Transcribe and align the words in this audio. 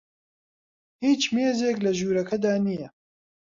هیچ 1.05 1.21
مێزێک 1.33 1.77
لە 1.85 1.91
ژوورەکەدا 1.99 2.53
نییە. 2.65 2.89